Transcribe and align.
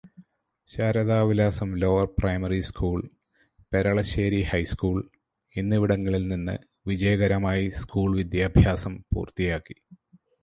Sharadavilasam 0.69 1.75
lower 1.75 2.15
primary 2.19 2.59
school, 2.59 3.03
Peralassery 3.71 4.41
high school 4.41 5.03
എന്നിവിടങ്ങളിൽ 5.55 6.27
നിന്ന് 6.27 6.55
വിജയകരമായി 6.87 7.67
സ്കൂള് 7.81 8.15
വിദ്യാഭ്യാസം 8.17 8.95
പൂർത്തിയാക്കി. 9.13 9.77